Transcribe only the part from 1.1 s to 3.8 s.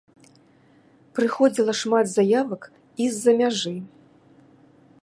Прыходзіла шмат заявак і з-за мяжы.